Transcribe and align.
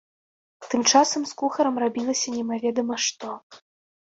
Тым 0.69 0.81
часам 0.91 1.21
з 1.31 1.37
кухарам 1.41 1.75
рабілася 1.83 2.27
немаведама 2.39 2.95
што. 3.05 3.27